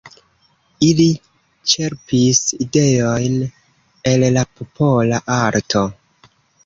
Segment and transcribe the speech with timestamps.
[0.85, 1.03] Ili
[1.73, 3.35] ĉerpis ideojn
[4.13, 5.85] el la popola arto.